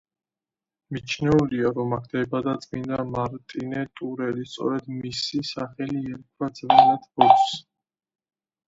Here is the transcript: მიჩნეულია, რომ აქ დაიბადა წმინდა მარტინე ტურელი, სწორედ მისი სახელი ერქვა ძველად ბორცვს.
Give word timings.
მიჩნეულია, 0.95 1.71
რომ 1.75 1.93
აქ 1.97 2.07
დაიბადა 2.15 2.55
წმინდა 2.63 2.99
მარტინე 3.11 3.85
ტურელი, 4.01 4.47
სწორედ 4.55 4.91
მისი 5.03 5.47
სახელი 5.55 6.05
ერქვა 6.17 6.53
ძველად 6.63 7.09
ბორცვს. 7.15 7.67